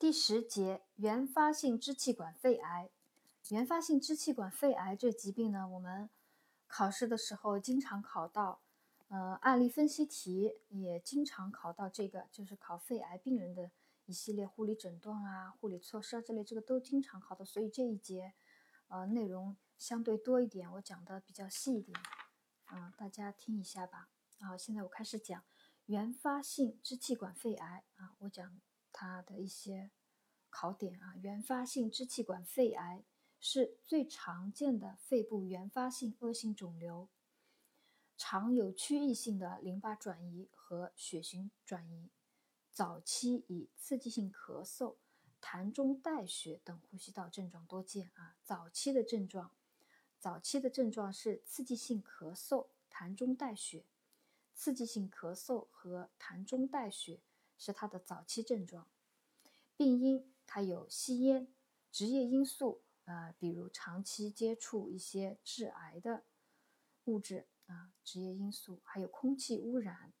[0.00, 2.88] 第十节，原发性支气管肺癌。
[3.50, 6.08] 原发性支气管肺癌这疾病呢，我们
[6.66, 8.62] 考试的时候经常考到，
[9.08, 13.70] 呃，案例分析题也经常考到这个，就是考肺癌病人的
[14.06, 17.44] 一系列护理诊断啊、护理措施啊之类，这个都经常考的。
[17.44, 18.32] 所以这一节，
[18.88, 21.94] 呃，内容相对多一点，我讲的比较细一点，
[22.72, 24.08] 嗯，大家听一下吧。
[24.38, 25.44] 好，现在我开始讲
[25.84, 28.62] 原发性支气管肺癌啊，我讲。
[29.00, 29.90] 它的一些
[30.50, 33.02] 考点啊，原发性支气管肺癌
[33.40, 37.08] 是最常见的肺部原发性恶性肿瘤，
[38.18, 42.10] 常有区域性的淋巴转移和血型转移，
[42.70, 44.96] 早期以刺激性咳嗽、
[45.40, 48.36] 痰中带血等呼吸道症状多见啊。
[48.44, 49.50] 早期的症状，
[50.18, 53.86] 早期的症状是刺激性咳嗽、痰中带血，
[54.54, 57.22] 刺激性咳嗽和痰中带血。
[57.60, 58.88] 是它的早期症状，
[59.76, 61.46] 病因它有吸烟、
[61.92, 66.24] 职业因素啊，比如长期接触一些致癌的
[67.04, 70.14] 物质啊，职业因素，还有空气污染、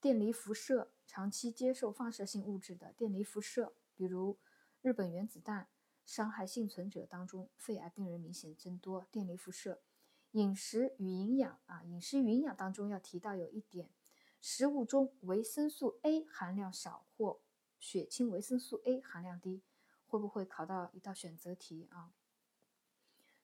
[0.00, 4.38] 电离辐射，长期接受放射性物质的电离辐射，比如
[4.80, 5.68] 日本原子弹
[6.04, 9.08] 伤害幸存者当中，肺癌病人明显增多。
[9.10, 9.82] 电离辐射，
[10.30, 13.90] 饮食与营养啊，饮食与营养当中要提到有一点。
[14.48, 17.40] 食物中维生素 A 含量少或
[17.80, 19.64] 血清维生素 A 含量低，
[20.06, 22.12] 会不会考到一道选择题啊？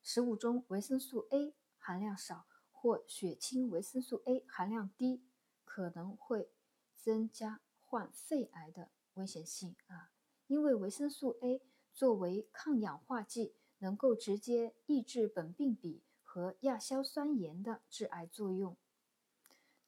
[0.00, 5.24] 食物中维生素 A 含量少或血清维生素 A 含量低，
[5.64, 6.52] 可能会
[6.94, 10.12] 增加患肺癌的危险性啊！
[10.46, 11.60] 因为维生素 A
[11.92, 18.76] 作为抗氧化剂，能够直接抑制苯并芘和亚硝酸盐的致癌作用。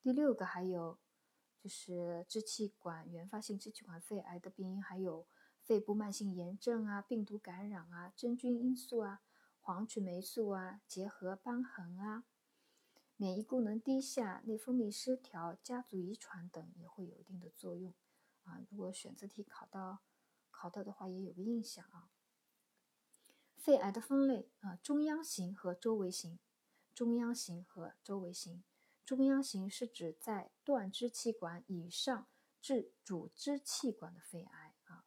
[0.02, 0.98] 第六个还有。
[1.64, 5.26] 就是支气管原发性支气管肺癌的病因，还有
[5.62, 9.22] 肺部慢性炎症啊、病毒感染啊、真菌因素啊、
[9.62, 12.24] 黄曲霉素啊、结核瘢痕啊、
[13.16, 17.94] 免疫功能低下、内分泌失调、家族遗传等也会有一定的作用
[18.42, 18.60] 啊。
[18.68, 20.00] 如果选择题考到
[20.50, 22.10] 考到的话，也有个印象啊。
[23.56, 26.38] 肺癌的分类啊，中央型和周围型，
[26.94, 28.62] 中央型和周围型。
[29.04, 32.26] 中央型是指在断支气管以上
[32.60, 35.04] 至主支气管的肺癌啊，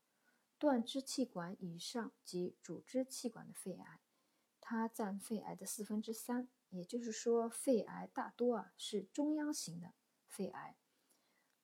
[0.60, 4.02] 断支气管以上及主支气管的肺癌，
[4.62, 9.94] 它占肺癌的四分之三，也就是说，肺癌大多啊是中央型的
[10.28, 10.78] 肺癌，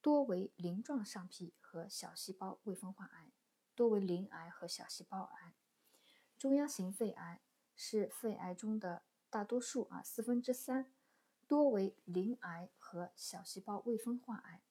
[0.02, 3.32] 多为鳞状上皮和小细胞未分化癌，
[3.76, 5.54] 多为鳞癌和小细胞癌。
[6.40, 7.42] 中央型肺癌
[7.76, 10.93] 是肺癌中的大多数啊，四分之三。
[11.54, 14.64] 多为鳞癌和小细胞未分化癌。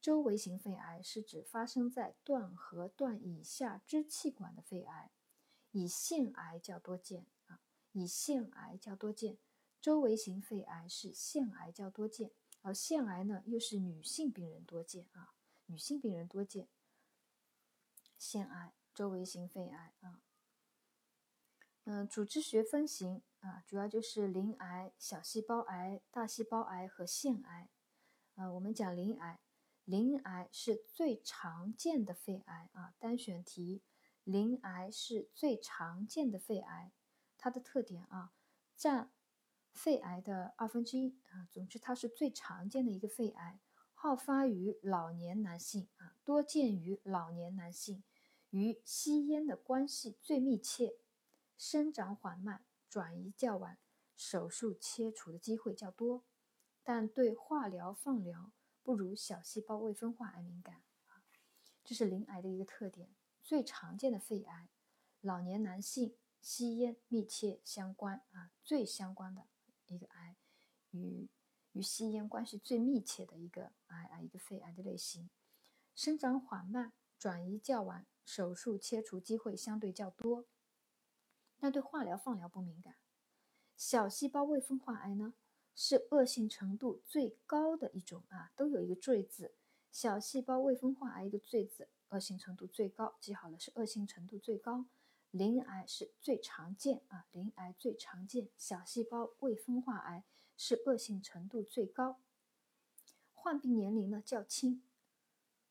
[0.00, 5.12] 周围型肺癌是指发生在段和段以下支气管的肺癌，
[5.70, 7.60] 以腺癌较多见啊，
[7.92, 9.38] 以腺癌较多见。
[9.80, 12.32] 周围型肺癌是腺癌较多见，
[12.62, 15.32] 而腺癌呢又是女性病人多见啊，
[15.66, 16.66] 女性病人多见。
[18.18, 20.20] 腺癌、周围型肺癌啊，
[21.84, 23.22] 嗯，组织学分型。
[23.46, 27.68] 啊，主要就是鳞癌、小细胞癌、大细胞癌和腺癌。
[28.34, 29.40] 啊，我们讲鳞癌，
[29.84, 32.92] 鳞癌是最常见的肺癌啊。
[32.98, 33.82] 单选题，
[34.24, 36.90] 鳞癌是最常见的肺癌，
[37.38, 38.32] 它的特点啊，
[38.76, 39.12] 占
[39.70, 41.48] 肺癌的二分之一啊。
[41.52, 43.60] 总之，它是最常见的一个肺癌，
[43.94, 48.02] 好发于老年男性啊，多见于老年男性，
[48.50, 50.96] 与吸烟的关系最密切，
[51.56, 52.65] 生长缓慢。
[52.96, 53.76] 转移较晚，
[54.16, 56.24] 手术切除的机会较多，
[56.82, 58.52] 但对化疗、放疗
[58.82, 60.82] 不如小细胞未分化癌敏感。
[61.84, 63.10] 这是鳞癌的一个特点，
[63.42, 64.70] 最常见的肺癌，
[65.20, 69.46] 老年男性吸烟密切相关啊，最相关的
[69.88, 70.36] 一个癌，
[70.92, 71.28] 与
[71.72, 75.28] 与吸烟关系最密切的一个癌啊，一个肺癌的类型，
[75.94, 80.46] 生长缓慢，转移较晚，手术切除机会相对较多。
[81.58, 82.96] 但对化疗、放疗不敏感。
[83.76, 85.34] 小细胞未分化癌呢，
[85.74, 89.54] 是恶性程度最高的一种啊，都有一个“最”字。
[89.92, 94.86] 小细胞未分化癌一个“最”字，恶性程度最高，记好了，是恶性程度最高。
[95.30, 98.48] 鳞癌是最常见啊，鳞癌最常见。
[98.56, 100.24] 小细胞未分化癌
[100.56, 102.20] 是恶性程度最高。
[103.34, 104.82] 患病年龄呢较轻，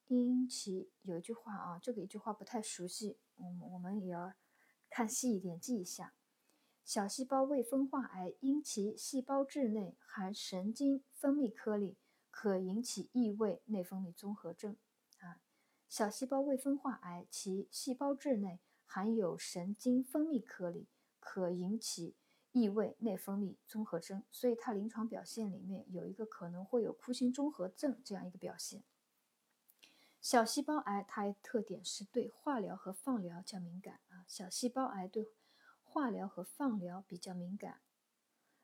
[0.07, 4.33] 因其有一句话啊，这个一句话不太熟悉，我嗯，我们也要。
[4.95, 6.13] 看细一点，记一下。
[6.85, 11.97] 小细胞未分化癌因其细胞质内含神经分泌颗粒，
[12.31, 14.77] 可引起异位内分泌综合症。
[15.19, 15.41] 啊，
[15.89, 20.87] 小细胞未分化癌，其细胞质内含有神经分泌颗粒，
[21.19, 22.15] 可引起
[22.53, 24.23] 异位内分泌综合征。
[24.31, 28.81] 所以它临床表现里面有一个可能会有库欣综合症这样一个表现。
[30.25, 35.29] 小细胞癌它的特点是对化疗和放疗较敏感啊，小细胞癌对
[35.83, 37.81] 化疗和放疗比较敏感。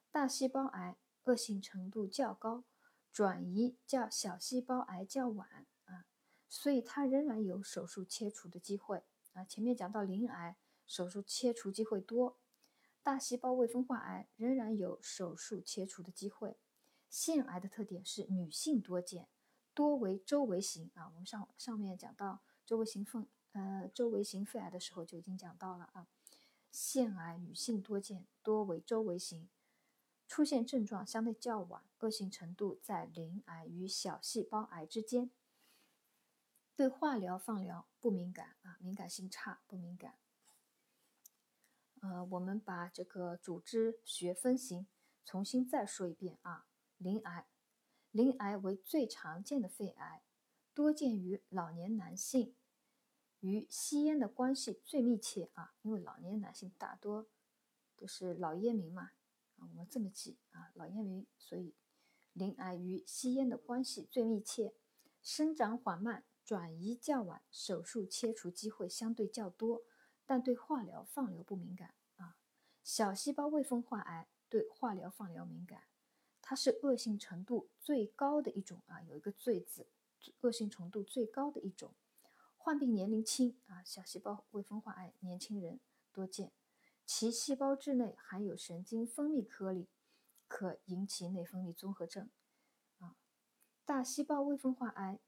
[0.09, 2.63] 大细胞癌恶性程度较高，
[3.13, 6.07] 转移较小细胞癌较晚啊，
[6.49, 9.03] 所以它仍然有手术切除的机会
[9.33, 9.45] 啊。
[9.45, 12.39] 前面讲到鳞癌手术切除机会多，
[13.03, 16.57] 大细胞未分化癌仍然有手术切除的机会。
[17.07, 19.27] 腺癌的特点是女性多见。
[19.73, 23.19] 多为周围型啊，我们上上面讲到周围型肺
[23.53, 26.07] 呃周围型肺癌的时候就已经讲到了啊，
[26.71, 29.49] 腺癌女性多见，多为周围型，
[30.27, 35.31] 出现症状相对较晚，恶性程度在鳞癌与小细胞癌之间，
[36.75, 40.15] 对化疗放疗不敏感啊，敏感性差，不敏感。
[42.01, 44.87] 呃，我们把这个组织学分型
[45.23, 46.65] 重新再说一遍啊，
[46.97, 47.50] 鳞癌。
[48.11, 50.23] 鳞癌为最常见的肺癌，
[50.73, 52.53] 多见于老年男性，
[53.39, 55.73] 与吸烟的关系最密切啊。
[55.81, 57.29] 因为老年男性大多
[57.95, 59.11] 都是老烟民嘛，
[59.55, 61.73] 啊，我们这么记啊，老烟民，所以
[62.33, 64.75] 鳞癌与吸烟的关系最密切，
[65.21, 69.83] 生长缓慢，转移较晚，手术切除机会相对较多，
[70.25, 72.37] 但对化疗放疗不敏感啊。
[72.83, 75.83] 小细胞未分化癌对化疗放疗敏感。
[76.41, 79.87] 它是恶性程度最高的一种啊，有一个“最”字，
[80.41, 81.93] 恶性程度最高的一种，
[82.57, 85.79] 患病年龄轻啊，小细胞未分化癌，年轻人
[86.11, 86.51] 多见，
[87.05, 89.87] 其细胞质内含有神经分泌颗粒，
[90.47, 92.29] 可引起内分泌综合症
[92.99, 93.15] 啊。
[93.85, 95.19] 大细胞未分化癌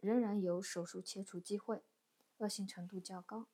[0.00, 1.84] 仍然有手术切除机会，
[2.38, 3.48] 恶性程度较高。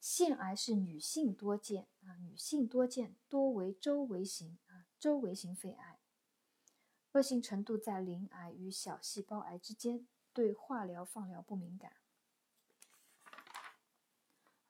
[0.00, 5.93] 腺癌是女性多见啊，女性多见，多为周围型啊，周围型肺癌。
[7.14, 11.92] 恶性程度在鳞癌与小细胞癌之间，对化疗、放疗不敏感。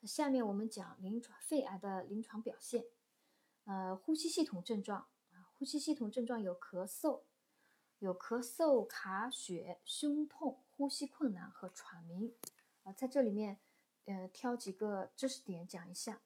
[0.02, 2.84] 下面我们讲临床肺癌的临床表现。
[3.64, 5.08] 呃，呼吸系统症状，
[5.54, 7.22] 呼吸系统症状有咳嗽，
[7.98, 12.34] 有咳嗽、卡血、胸痛、呼吸困难和喘鸣。
[12.82, 13.58] 啊，在这里面，
[14.04, 16.20] 呃，挑几个知识点讲一下。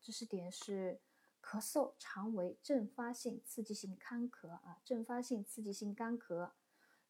[0.00, 1.00] 知识点是。
[1.46, 6.50] 咳嗽常为阵发性刺激性干咳啊，阵发性刺激性干咳，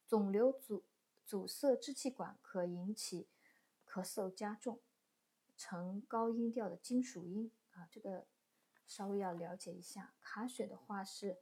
[0.07, 0.85] 肿瘤阻
[1.25, 3.29] 阻塞支气管可引起
[3.89, 4.79] 咳嗽加重，
[5.57, 8.27] 呈高音调的金属音啊，这个
[8.87, 10.13] 稍微要了解一下。
[10.21, 11.39] 卡血的话是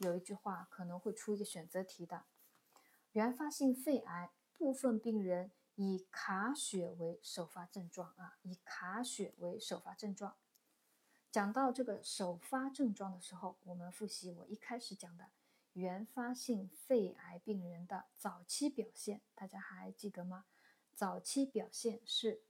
[0.00, 2.26] 有一句话可能会出一个选择题的，
[3.12, 10.36] 原发性肺癌部分病人以卡血为首发症状啊，以卡血为首发症状。
[11.34, 15.32] 讲到这个首发症状的时候，我们复习我一开始讲的
[15.72, 20.44] 原发性肺癌病人的早期表现，大家还记得吗？
[20.94, 22.44] 早期表现是，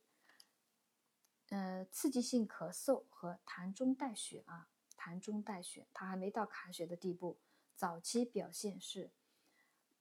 [1.49, 7.39] 呃，刺激性咳嗽和痰中带血啊，痰中带血，它还没到卡血的地步。
[7.75, 9.11] 早期表现是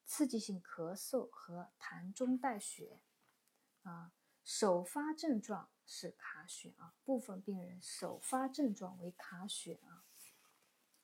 [0.06, 3.00] 刺激性咳嗽和痰中带血
[3.84, 4.12] 啊，
[4.44, 5.70] 首发症状。
[5.86, 10.06] 是卡血啊，部分病人首发症状为卡血啊，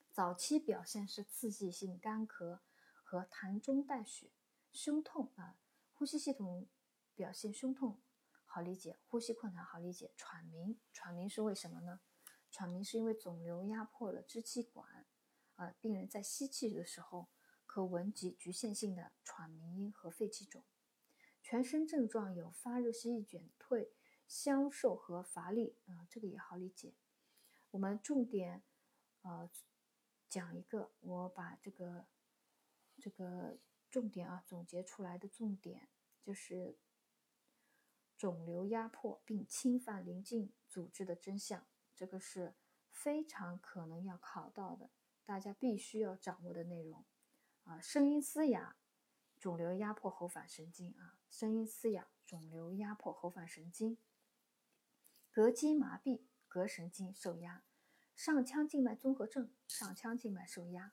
[0.09, 2.59] 早期表现是刺激性干咳
[3.03, 4.31] 和痰中带血，
[4.71, 5.57] 胸痛啊，
[5.93, 6.65] 呼吸系统
[7.13, 7.99] 表现胸痛
[8.45, 11.99] 好理解，呼吸困难好理解，喘鸣，喘鸣是为什么呢？
[12.49, 15.05] 喘鸣是因为肿瘤压迫了支气管
[15.57, 17.27] 啊，病人在吸气的时候
[17.65, 20.63] 可闻及局限性的喘鸣音和肺气肿，
[21.49, 23.91] 全身症状有发热、吸气卷退。
[24.27, 26.93] 消瘦和乏力啊，这个也好理解。
[27.71, 28.61] 我们重点
[29.23, 29.49] 呃
[30.29, 32.05] 讲一个，我把这个
[32.99, 33.57] 这个
[33.89, 35.89] 重点啊总结出来的重点
[36.21, 36.77] 就是
[38.15, 41.65] 肿瘤压迫并侵犯邻近组织的真相，
[41.95, 42.53] 这个是
[42.91, 44.91] 非常可能要考到的，
[45.25, 47.03] 大家必须要掌握的内容
[47.63, 47.81] 啊。
[47.81, 48.77] 声音嘶哑，
[49.39, 53.97] 肿瘤压迫喉返神经啊，声音嘶哑，肿瘤压迫喉返神经。
[55.33, 57.61] 膈肌麻痹，膈神经受压；
[58.17, 60.91] 上腔静脉综合症，上腔静脉受压；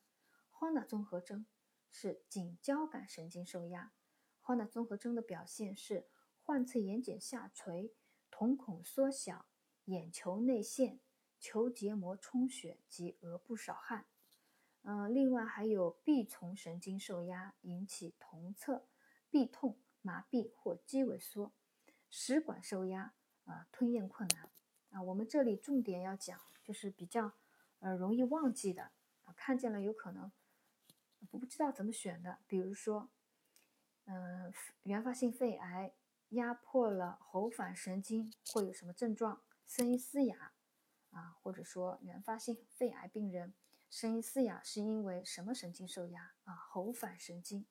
[0.52, 1.44] 霍纳综合征
[1.90, 3.92] 是颈交感神经受压。
[4.40, 6.06] 霍纳综合征的表现是
[6.40, 7.92] 患侧眼睑下垂，
[8.30, 9.46] 瞳孔缩小，
[9.86, 11.00] 眼球内陷，
[11.40, 14.06] 球结膜充血及额部少汗。
[14.88, 18.86] 嗯，另外还有臂丛神经受压，引起同侧
[19.28, 21.52] 臂痛、麻痹或肌萎缩。
[22.08, 23.12] 食管受压
[23.46, 24.48] 啊，吞咽困难
[24.90, 25.02] 啊。
[25.02, 27.32] 我们这里重点要讲，就是比较
[27.80, 28.92] 呃容易忘记的
[29.24, 30.30] 啊，看见了有可能
[31.28, 33.10] 不不知道怎么选的，比如说，
[34.04, 35.94] 嗯，原发性肺癌
[36.28, 39.42] 压迫了喉返神经会有什么症状？
[39.66, 40.52] 声音嘶哑
[41.10, 43.52] 啊，或者说原发性肺癌病人
[43.88, 46.54] 声音嘶哑是因为什么神经受压啊？
[46.54, 47.66] 喉返神经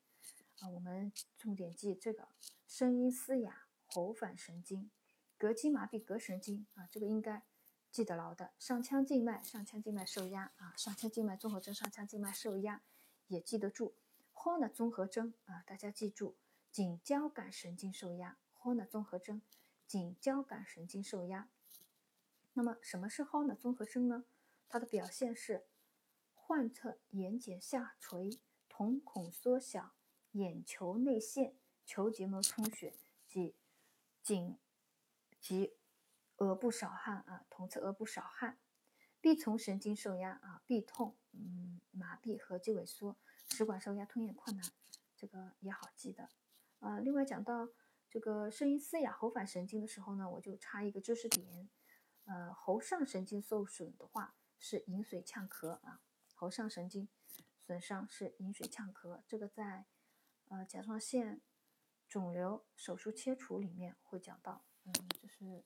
[0.60, 2.30] 啊，我们重点记这个
[2.68, 3.68] 声音嘶哑。
[3.88, 4.90] 喉返神经、
[5.38, 7.44] 膈肌麻痹、膈神经啊，这个应该
[7.92, 8.52] 记得牢的。
[8.58, 12.82] 上腔静脉、上腔静脉受压啊，上腔静脉综合征、上腔静脉受压
[13.28, 13.96] 也记得住。
[14.34, 16.36] Horn 综合征啊，大家记住，
[16.72, 18.38] 颈交感神经受压。
[18.60, 19.42] Horn 综合征，
[19.86, 21.48] 颈交感神经受压。
[22.54, 24.26] 那么什么是 Horn 综合征呢？
[24.68, 25.68] 它的表现是
[26.48, 29.96] 患侧眼睑下垂，瞳孔缩小，
[30.34, 32.96] 眼球内陷，球结膜充血
[33.28, 33.56] 及。
[34.22, 34.58] 颈
[35.40, 35.76] 及
[36.38, 38.58] 额部少汗啊，同侧额部少汗，
[39.22, 43.18] 臂丛神经受压啊，臂痛，嗯，麻痹和肌萎缩，
[43.50, 44.66] 食管受压，吞咽困难，
[45.16, 46.30] 这个也好记的。
[46.80, 47.70] 呃，另外讲到
[48.10, 51.70] 这个声音嘶哑、喉返神经的时候呢，我就插一个知识点，
[52.24, 56.02] 呃，喉上神经受损的话是饮水呛咳啊，
[56.36, 57.10] 喉上神经
[57.58, 59.88] 损伤是饮水呛咳，这个在
[60.50, 61.42] 呃甲状腺。
[62.08, 65.66] 肿瘤手术切除里面会讲到，嗯，就是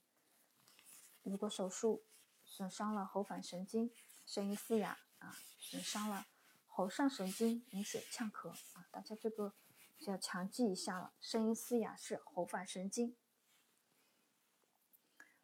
[1.22, 2.06] 如果手术
[2.46, 3.92] 损伤了喉返神经，
[4.26, 6.28] 声音嘶哑啊，损伤了
[6.66, 9.54] 喉上神经，饮水呛咳啊，大家这个
[10.00, 11.14] 就要强记一下了。
[11.20, 13.18] 声音嘶哑是喉返神经。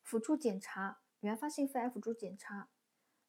[0.01, 2.69] 辅助检查，原发性肺癌辅助检查，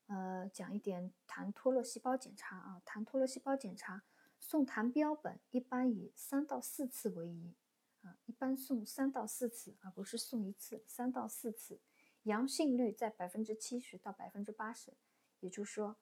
[0.06, 4.04] 呃，讲一点痰脱落细胞检查啊，痰脱落细胞检查。
[4.38, 7.56] 送痰标本一般以三到四次为宜，
[8.02, 11.80] 啊，一般送三到四次，而不是送一次，三到四次，
[12.24, 14.92] 阳性率在百分之七十到百分之八十，
[15.40, 15.96] 也就是说，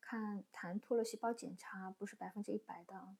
[0.00, 3.18] 看痰脱落细胞检查不是百分之一百的啊。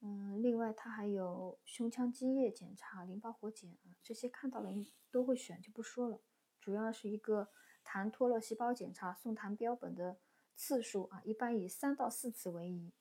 [0.00, 4.70] 嗯，另外它还有胸腔积液检查、淋巴活检啊，这些看到了
[5.10, 6.20] 都会选，就不说了。
[6.60, 7.48] 主要是一个
[7.86, 10.18] 痰脱落细胞检查送痰标本的
[10.56, 12.92] 次数啊，一般以三到四次为宜。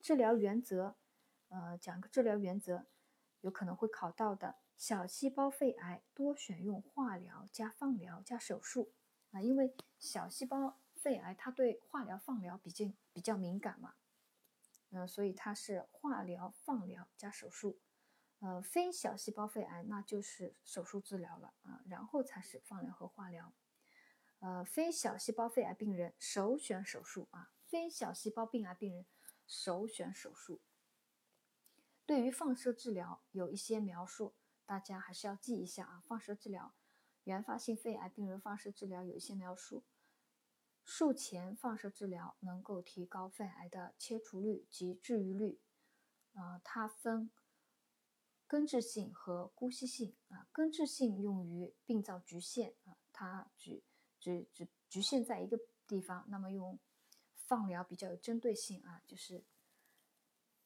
[0.00, 0.96] 治疗原则，
[1.48, 2.86] 呃，讲个治疗原则，
[3.42, 4.56] 有可能会考到的。
[4.76, 8.92] 小细胞肺癌多选用化疗加放疗加手术
[9.30, 13.94] 啊，因为小细胞肺癌它对化疗放疗比较比较敏感嘛，
[14.88, 17.78] 嗯，所以它是化疗放疗加手术。
[18.38, 23.52] 呃，非小细胞肺癌那就是手术治疗了啊，然后才是放疗和化疗。
[24.40, 29.06] 呃，非小细胞肺癌病人首选手术啊，非小细胞病癌病人。
[29.46, 30.60] 首选手术。
[32.06, 36.04] 对于放射治疗有一些描述，大家还是要记一下啊。
[36.06, 36.72] 放射治疗，
[37.24, 39.82] 原发性肺癌病人放射治疗有一些描述。
[40.84, 45.60] 术前放射治疗能够提高肺癌的切除率及治愈率。
[46.34, 47.32] 啊，它分
[48.46, 50.46] 根治性和姑息性啊。
[50.52, 53.82] 根治性用于病灶局限啊，它举
[54.20, 55.58] 只只局限在一个
[55.88, 56.78] 地方，那么用。
[57.34, 59.44] 放疗比较有针对性啊，就是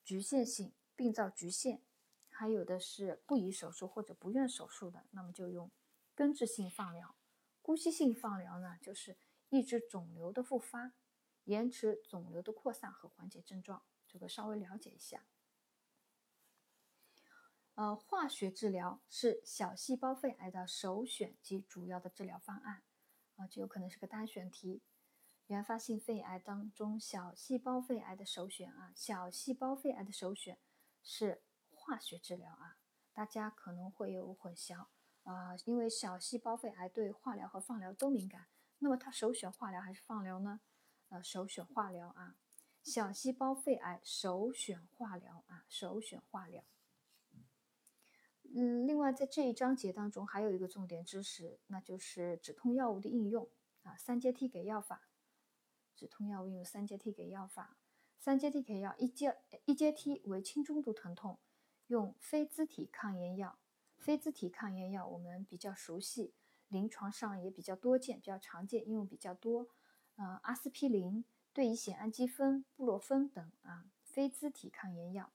[0.05, 1.81] 局限性病灶局限，
[2.29, 5.71] 还有的是不宜手术或者不愿手术的，那么就用
[6.15, 7.17] 根治性放疗。
[7.63, 9.17] 姑息性放疗呢，就是
[9.49, 10.93] 抑制肿瘤的复发，
[11.45, 15.25] 延迟肿瘤的扩散和缓解症状，这个稍微了解一下。
[17.77, 22.83] 呃，化学治疗是小细胞肺癌的首选及主要的治疗方案
[23.37, 24.83] 啊，这有可能是个单选题。
[25.49, 30.59] 原发性肺癌当中，小细胞肺癌的首选啊，小细胞肺癌的首选
[31.03, 32.79] 是化学治疗啊，
[33.13, 34.87] 大家可能会有混淆
[35.25, 38.47] 啊，因为小细胞肺癌对化疗和放疗都敏感，
[38.79, 40.61] 那么它首选化疗还是放疗呢？
[41.11, 42.37] 呃，首选化疗啊，
[42.83, 46.65] 小细胞肺癌首选化疗啊，首选化疗。
[48.57, 53.49] 嗯，另外在这一章节当中还有一个重点知识，那就是止痛药物的应用
[53.83, 55.09] 啊，三阶梯给药法。
[55.97, 57.77] 止痛药物用三阶梯给药法，
[58.19, 61.39] 三阶梯给药一阶一阶梯为轻中度疼痛，
[61.89, 63.59] 用非甾体抗炎药。
[63.97, 66.33] 非甾体抗炎药我们比较熟悉，
[66.69, 69.69] 临床上也比较多见，比较常见，应用比较多。
[70.15, 75.33] 呃，阿司匹林、对乙酰氨基酚、布洛芬等啊，非甾体抗炎药。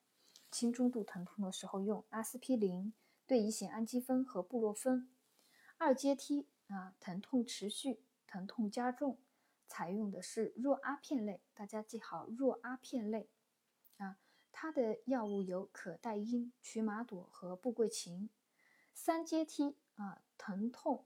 [0.51, 2.93] 轻中度疼痛的时候用阿司匹林、
[3.29, 5.07] 对乙酰氨基酚和布洛芬。
[5.77, 9.19] 二阶梯啊，疼痛持续，疼痛加重。
[9.67, 13.29] 采用的是弱阿片类，大家记好弱阿片类
[13.97, 14.17] 啊，
[14.51, 18.29] 它的药物有可待因、曲马朵和布桂嗪。
[18.95, 21.05] 三阶梯啊，疼痛，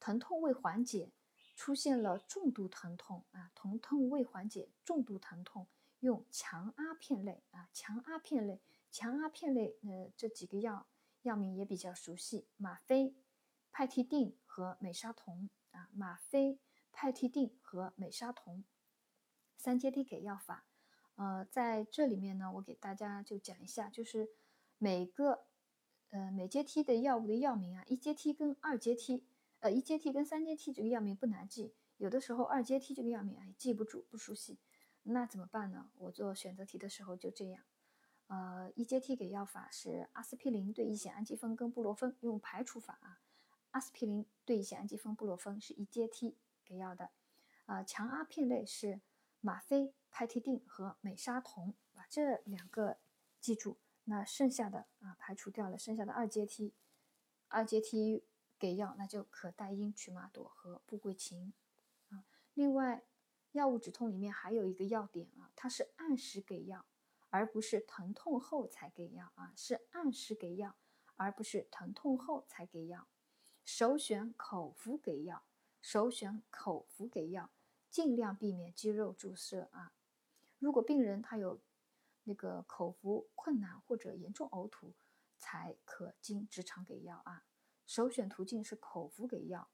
[0.00, 1.12] 疼痛未缓解，
[1.54, 5.66] 出现了重度疼痛啊，疼痛未缓解，重度疼痛，
[6.00, 10.86] 用强阿片类啊，强阿片类，强阿片类，呃，这几个药
[11.22, 13.14] 药名也比较熟悉，吗啡、
[13.70, 16.58] 派替啶和美沙酮啊，吗啡、
[16.92, 18.64] 派替啶和美沙酮，
[19.56, 20.66] 三阶梯给药法。
[21.14, 24.30] 呃，在这里面呢，我给大家就讲一下，就是
[24.78, 25.46] 每个
[26.10, 29.24] 呃每阶梯的药物的药名啊，一阶梯跟二阶梯，
[29.60, 34.58] 呃一阶梯跟三阶梯这个药名不难记，有的时候二阶梯这个药名啊记不住不熟悉，
[35.04, 35.90] 那怎么办呢？
[35.98, 37.62] 我做选择题的时候就这样，
[38.32, 43.20] 呃一阶梯给药法是阿司匹林对乙酰氨基酚跟布洛芬用排除法啊，
[43.72, 47.10] 阿司匹林对乙酰氨基酚布洛芬是一阶梯给药的，
[47.66, 49.02] 啊强阿片类是
[49.40, 49.92] 吗啡。
[50.14, 52.98] 派替啶和美沙酮，把这两个
[53.40, 56.74] 记住，那剩下的啊排除掉了，剩下的二阶梯，
[57.48, 58.22] 二阶梯
[58.58, 61.52] 给药，那就可待因、曲麻朵和布桂嗪
[62.10, 62.26] 啊。
[62.52, 63.02] 另外，
[63.52, 66.84] 药物止痛里面还有一个要点啊，它是按时给药，
[67.32, 70.76] 而不是疼痛后才给药啊，是按时给药，
[71.16, 73.08] 而不是疼痛后才给药。
[73.64, 75.42] 首选口服给药，
[75.80, 77.48] 首选口服给药，
[77.88, 79.94] 尽量避免肌肉注射啊。
[80.58, 81.58] 如果病人他有
[82.24, 84.92] 那个口服困难或者严重呕吐，
[85.38, 87.46] 才可经直肠给药啊。
[87.86, 89.70] 首选途径是口服给药，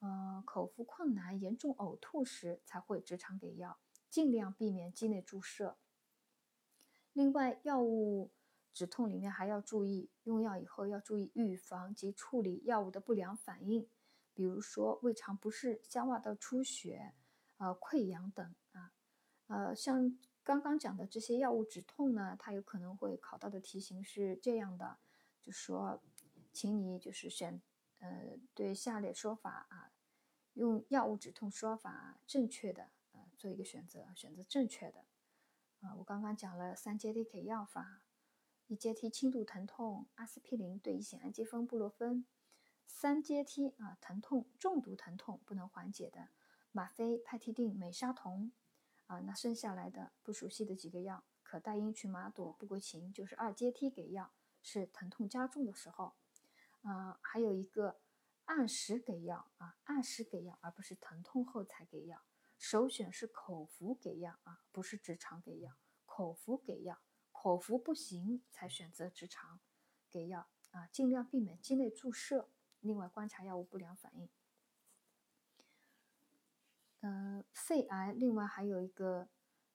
[0.00, 3.78] 呃，口服困难、严重呕吐时才会直肠给药，
[4.10, 5.78] 尽量避免肌内注射。
[7.14, 8.32] 另外，药物
[8.72, 13.88] 止痛里面还要注意，用药以后要注意预防及处理药物的不良反应，
[14.34, 17.14] 比如说胃肠不适、消化道出血、
[17.58, 18.92] 呃溃疡等啊。
[19.46, 24.98] 呃，像刚刚讲的这些药物止痛呢，它有可能会考到的题型是这样的，
[25.40, 26.02] 就说，
[26.52, 27.62] 请你就是选，
[28.00, 29.92] 呃，对下列说法啊，
[30.54, 35.04] 用药物止痛说法正确的，呃，做一个选择，选择正确的。
[35.84, 38.02] 啊，我刚刚讲了三阶梯给药法，
[38.68, 42.24] 一阶梯轻度疼痛，阿司匹林对乙酰氨基酚、布洛芬；
[42.86, 46.28] 三阶梯啊，疼痛重度疼痛不能缓解的，
[46.72, 48.50] 吗啡、派替啶、美沙酮。
[49.06, 56.14] 啊，那剩下来的不熟悉的几个药，可待因、曲麻朵、布桂嗪，就是二阶梯给药，是疼痛加重的时候。
[56.80, 58.00] 啊，还有一个
[58.46, 62.22] 按时给药啊，按时给药，而不是疼痛后才给药。
[62.66, 65.76] 首选是口服给药啊，不是直肠给药。
[66.06, 66.98] 口服给药，
[67.30, 69.60] 口服不行才选择直肠
[70.08, 72.48] 给药啊，尽量避免肌内注射。
[72.80, 74.30] 另外，观察药物不良反应。
[77.00, 79.28] 嗯，肺癌另外还有一个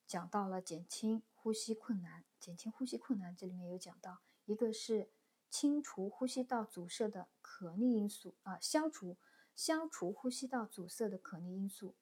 [0.07, 5.11] 讲到了减轻呼吸困难，减轻呼吸困难这里面有讲到，一个是
[5.51, 9.15] 清除呼吸道阻塞的可逆因素啊，消除
[9.55, 11.95] 消除呼吸道阻塞的可逆因素。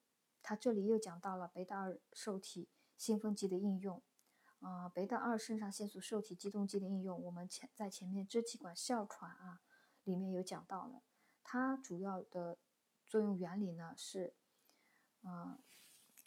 [0.47, 4.01] 它这里又讲到了贝塔二受体兴奋剂的应用
[4.61, 9.59] 啊，贝塔二肾上腺素受体激动剂的应用，我们前在前面支气管哮喘啊
[10.05, 11.01] 里面有讲到了，
[11.43, 12.57] 它主要的
[13.05, 14.35] 作用原理呢是。
[15.23, 15.59] 啊，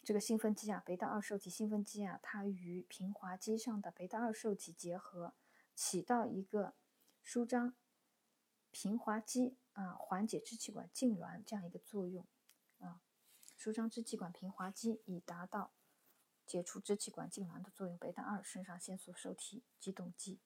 [0.03, 5.33] 这个兴奋剂啊，贝塔二受体兴奋剂啊，它与平滑肌上的贝塔二受体结合，
[5.73, 6.75] 起到一个
[7.23, 7.73] 舒张
[8.69, 12.27] 平滑肌啊，缓解支气管痉挛这样一个作用，
[13.61, 15.71] 舒张支气管平滑肌，以达到
[16.47, 17.95] 解除支气管痉挛的作用。
[17.95, 20.39] 贝塔二肾上腺素受体激动剂，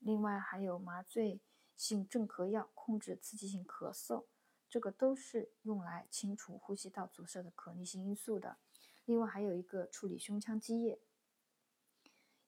[0.00, 1.40] 另外还有麻醉
[1.78, 4.26] 性镇咳药，控制刺激性咳嗽。
[4.68, 8.58] 这个都是用来清除呼吸道阻塞的可逆性因素的。
[9.06, 11.00] 另外还有一个处理胸腔积液，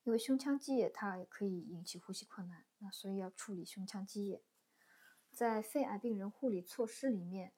[0.05, 4.43] 因为胸腔积液它也可以引起呼吸困难，那所以要处理胸腔积液。
[5.33, 7.55] 在肺癌病人护理措施里面，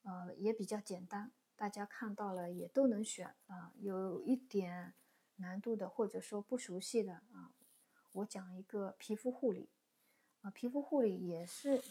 [0.00, 3.74] 呃也比较简单，大家看到了也都能选啊。
[3.80, 4.94] 有一点
[5.36, 7.52] 难度的或者说不熟悉的啊，
[8.12, 9.68] 我讲一个皮肤护理
[10.40, 11.82] 啊，皮肤护理也是。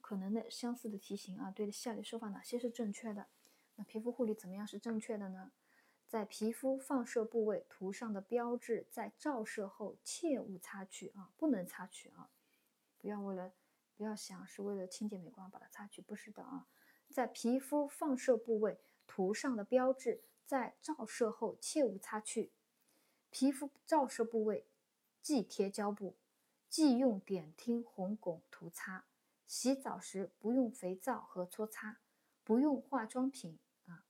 [0.00, 3.28] 可能的相似的题型啊，对，下列说法哪些是正确的？
[3.76, 5.52] 那皮肤护理怎么样是正确的呢？
[6.08, 12.30] 在皮肤放射部位涂上的标志，在照射后切勿擦去啊，不能擦去啊！
[12.98, 13.52] 不要为了
[13.96, 16.66] 不要想是为了清洁美观把它擦去，不是的啊！
[17.08, 22.52] 在皮肤放射部位涂上的标志，在照射后切勿擦去。
[23.30, 24.66] 皮肤照射部位
[25.22, 26.16] 忌贴胶布，
[26.68, 29.04] 忌用点听红汞涂擦。
[29.46, 31.98] 洗澡时不用肥皂和搓擦，
[32.42, 34.04] 不用化妆品啊，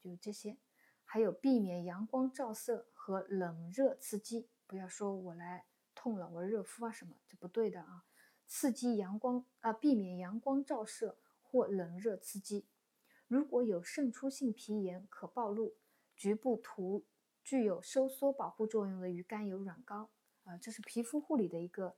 [0.00, 0.56] 就这些。
[1.04, 8.04] 还有避免阳光照射和冷热刺激，不要说我来痛了，我热敷啊什么，这不对的啊。
[8.46, 12.66] 刺激阳光啊，避免阳光照射或冷热刺激。
[13.28, 15.74] 如果有渗出性皮炎，可暴露。
[16.14, 17.04] 局部涂
[17.44, 20.08] 具有收缩保护作用的鱼肝油软膏
[20.44, 21.94] 啊，这是皮肤护理的一个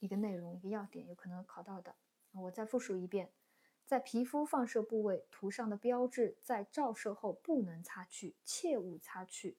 [0.00, 1.94] 一个内容，一个要点，有可能考到的。
[2.32, 3.30] 我再复述一遍，
[3.86, 9.56] 在皮肤放射部位涂上的标志，在照射后不能擦去，切勿擦去。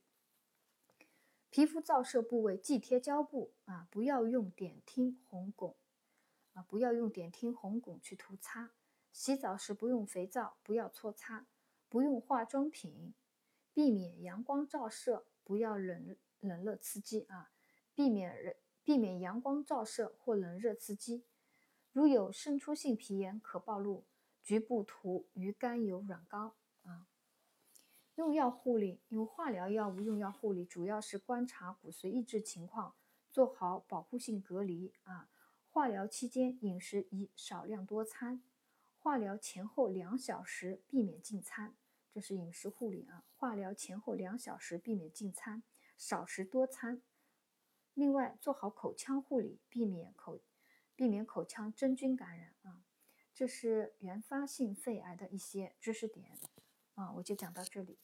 [1.50, 5.76] 皮肤照射部位忌贴胶布啊，不要用点听红汞
[6.52, 8.72] 啊，不要用点听红汞去涂擦。
[9.12, 11.46] 洗澡时不用肥皂，不要搓擦，
[11.90, 13.14] 不用化妆品，
[13.74, 17.52] 避免阳光照射，不要冷冷热刺激啊，
[17.94, 21.26] 避免人避免阳光照射或冷热刺激。
[21.92, 24.06] 如有渗出性皮炎，可暴露，
[24.44, 27.08] 局部涂鱼肝油软膏啊。
[28.16, 32.96] 用药护理，用化疗药物用药护理，主要是观察骨髓抑制情况，
[33.32, 35.30] 做好保护性隔离啊。
[35.72, 38.42] 化疗期间饮食宜少量多餐，
[39.10, 41.76] 化疗前后两小时避免进餐，
[42.12, 43.26] 这是饮食护理啊。
[43.36, 45.64] 化疗前后两小时避免进餐，
[45.98, 47.02] 少食多餐。
[47.96, 50.40] 另外做好口腔护理，避免口
[50.96, 52.84] 避免口腔真菌感染啊。
[53.34, 56.38] 这是原发性肺癌的一些知识点
[56.94, 57.98] 啊，我就讲到这里。